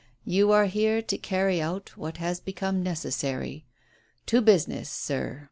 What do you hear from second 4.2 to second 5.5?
To business, sir.